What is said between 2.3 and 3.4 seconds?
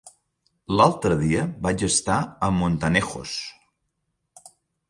a Montanejos.